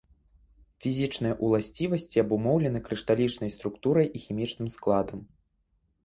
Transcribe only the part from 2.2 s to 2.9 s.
абумоўлены